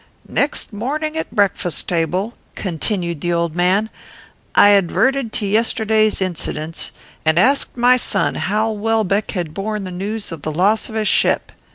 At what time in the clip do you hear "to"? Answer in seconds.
5.33-5.45